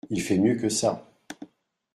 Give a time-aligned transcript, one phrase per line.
[0.09, 1.07] Il fait mieux que ça.